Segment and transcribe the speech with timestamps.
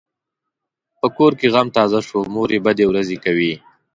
[0.99, 3.53] په کور کې غم تازه شو؛ مور یې بدې ورځې کوي.